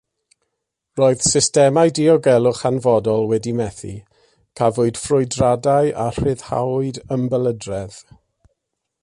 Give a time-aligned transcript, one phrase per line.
[0.99, 3.91] Roedd systemau diogelwch hanfodol wedi methu,
[4.63, 8.03] cafwyd ffrwydradau a rhyddhawyd ymbelydredd.